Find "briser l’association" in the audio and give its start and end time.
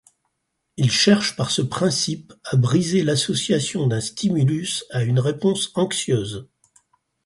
2.55-3.85